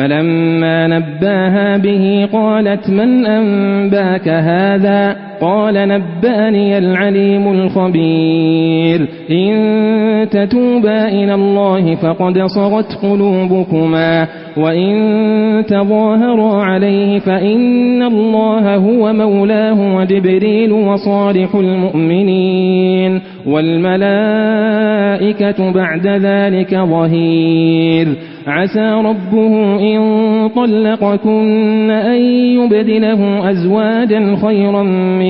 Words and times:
فلما 0.00 0.86
نباها 0.86 1.76
به 1.76 2.28
قالت 2.32 2.90
من 2.90 3.26
أنباك 3.26 4.28
هذا 4.28 5.16
قال 5.40 5.88
نبأني 5.88 6.78
العليم 6.78 7.52
الخبير. 7.52 9.08
إن 9.30 10.28
تتوبا 10.30 11.08
إلى 11.08 11.34
الله 11.34 11.94
فقد 11.94 12.38
صغت 12.38 12.98
قلوبكما. 13.02 14.28
وإن 14.56 15.64
تظاهرا 15.68 16.62
عليه 16.62 17.18
فإن 17.18 18.02
الله 18.02 18.76
هو 18.76 19.12
مولاه 19.12 19.96
وجبريل 19.96 20.72
وصالح 20.72 21.54
المؤمنين. 21.54 23.20
والملائكة 23.46 24.10
بعد 25.72 26.06
ذلك 26.06 26.74
ظهير. 26.74 28.08
عسى 28.46 28.90
ربه 28.90 29.80
إن 29.80 30.00
طلقكن 30.56 31.90
أن 31.90 32.20
يبدله 32.60 33.50
أزواجا 33.50 34.36
خيرا 34.46 34.82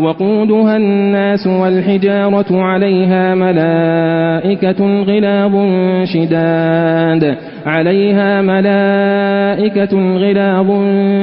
وقودها 0.00 0.76
الناس 0.76 1.46
والحجارة 1.46 2.62
عليها 2.62 3.34
ملائكة 3.34 5.02
غلاظ 5.02 5.52
شداد. 6.04 7.36
عليها 7.66 8.42
ملائكة 8.42 10.16
غلاظ 10.16 10.70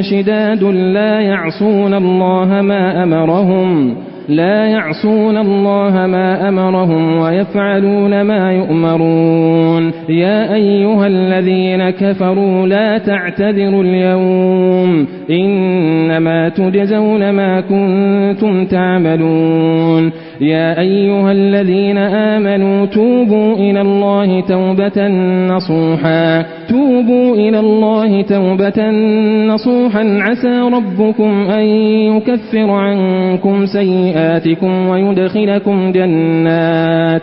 شداد. 0.00 0.64
لا 0.64 1.20
يعصون 1.20 1.94
الله 1.94 2.62
ما 2.62 3.02
أمرهم. 3.02 3.94
لا 4.28 4.66
يعصون 4.66 5.36
الله 5.36 6.06
ما 6.06 6.48
أمرهم 6.48 7.18
ويفعلون 7.18 8.22
ما 8.22 8.52
يؤمرون. 8.52 9.92
يا 10.08 10.54
أيها 10.54 11.06
الذين 11.06 11.90
كفروا 11.90 12.66
لا 12.66 12.98
تعتذروا 12.98 13.82
اليوم. 13.82 15.06
إنما 16.22 16.48
تجزون 16.48 17.30
ما 17.30 17.60
كنتم 17.60 18.66
تعملون. 18.66 20.12
يا 20.40 20.80
أيها 20.80 21.32
الذين 21.32 21.98
آمنوا 21.98 22.86
توبوا 22.86 23.54
إلى 23.54 23.80
الله 23.80 24.40
توبة 24.40 25.08
نصوحا. 25.48 26.44
توبوا 26.68 27.34
إلى 27.34 27.60
الله 27.60 28.22
توبة 28.22 28.90
نصوحا. 29.46 30.18
عسى 30.20 30.60
ربكم 30.60 31.50
أن 31.50 31.64
يكفر 32.16 32.70
عنكم 32.70 33.66
سيئاتكم 33.66 34.88
ويدخلكم 34.88 35.92
جنات. 35.92 37.22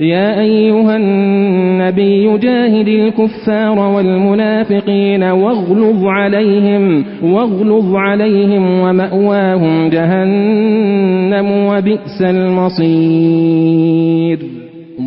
يا 0.00 0.40
أيها 0.40 0.96
النبي 0.96 2.38
جاهد 2.38 2.88
الكفار 2.88 3.78
والمنافقين 3.78 5.22
واغلظ 5.22 6.06
عليهم 6.06 7.04
واغلظ 7.22 7.94
عليهم 7.96 8.80
ومأواهم 8.80 9.88
جهنم 9.88 11.66
وبئس 11.66 12.22
المصير. 12.22 13.70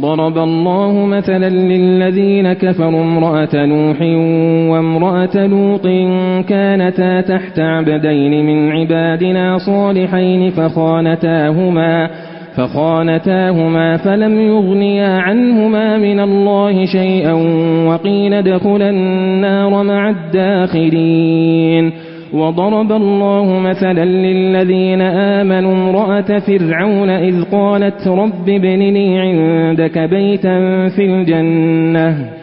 ضرب 0.01 0.37
الله 0.37 1.05
مثلا 1.05 1.49
للذين 1.49 2.53
كفروا 2.53 3.03
امرأة 3.03 3.65
نوح 3.65 4.01
وامرأة 4.71 5.47
لوط 5.47 5.87
كانتا 6.49 7.21
تحت 7.21 7.59
عبدين 7.59 8.45
من 8.45 8.71
عبادنا 8.71 9.57
صالحين 9.57 10.49
فخانتاهما 10.49 12.09
فخانتاهما 12.57 13.97
فلم 13.97 14.41
يغنيا 14.41 15.17
عنهما 15.19 15.97
من 15.97 16.19
الله 16.19 16.85
شيئا 16.85 17.33
وقيل 17.87 18.33
ادخلا 18.33 18.89
النار 18.89 19.83
مع 19.83 20.09
الداخلين. 20.09 21.91
وضرب 22.33 22.91
الله 22.91 23.59
مثلا 23.59 24.05
للذين 24.05 25.01
آمنوا 25.01 25.73
امرأة 25.73 26.39
فرعون 26.39 27.09
إذ 27.09 27.43
قالت 27.51 28.07
رب 28.07 28.49
ابن 28.49 28.79
لي 28.79 29.19
عندك 29.19 29.99
بيتا 29.99 30.87
في 30.89 31.05
الجنة. 31.05 32.42